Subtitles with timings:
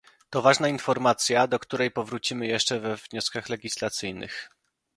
[0.29, 4.49] To ważna informacja, do której powrócimy jeszcze we wnioskach legislacyjnych